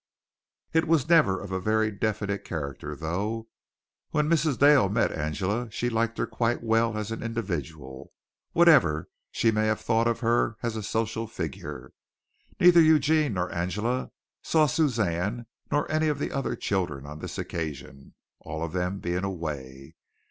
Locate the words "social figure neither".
10.81-12.81